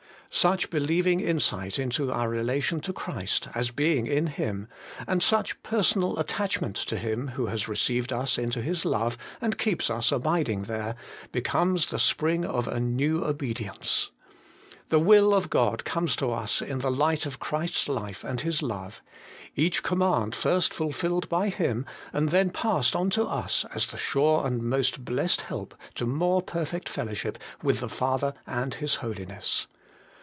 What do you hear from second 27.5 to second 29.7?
with the Father and His Holiness.